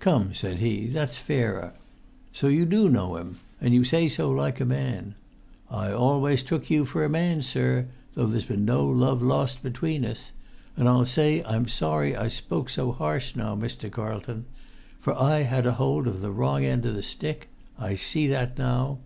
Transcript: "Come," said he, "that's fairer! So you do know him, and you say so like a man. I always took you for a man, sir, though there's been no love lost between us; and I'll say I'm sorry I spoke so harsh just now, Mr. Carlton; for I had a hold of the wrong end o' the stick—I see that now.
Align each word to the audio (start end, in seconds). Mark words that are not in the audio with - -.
"Come," 0.00 0.34
said 0.34 0.58
he, 0.58 0.88
"that's 0.88 1.16
fairer! 1.16 1.72
So 2.30 2.46
you 2.46 2.66
do 2.66 2.90
know 2.90 3.16
him, 3.16 3.38
and 3.58 3.72
you 3.72 3.84
say 3.84 4.06
so 4.06 4.30
like 4.30 4.60
a 4.60 4.66
man. 4.66 5.14
I 5.70 5.90
always 5.90 6.42
took 6.42 6.68
you 6.68 6.84
for 6.84 7.06
a 7.06 7.08
man, 7.08 7.40
sir, 7.40 7.88
though 8.12 8.26
there's 8.26 8.44
been 8.44 8.66
no 8.66 8.86
love 8.86 9.22
lost 9.22 9.62
between 9.62 10.04
us; 10.04 10.32
and 10.76 10.90
I'll 10.90 11.06
say 11.06 11.42
I'm 11.44 11.68
sorry 11.68 12.14
I 12.14 12.28
spoke 12.28 12.68
so 12.68 12.92
harsh 12.92 13.28
just 13.28 13.38
now, 13.38 13.56
Mr. 13.56 13.90
Carlton; 13.90 14.44
for 15.00 15.14
I 15.18 15.38
had 15.44 15.64
a 15.64 15.72
hold 15.72 16.06
of 16.06 16.20
the 16.20 16.32
wrong 16.32 16.66
end 16.66 16.84
o' 16.84 16.92
the 16.92 17.02
stick—I 17.02 17.94
see 17.94 18.26
that 18.26 18.58
now. 18.58 18.98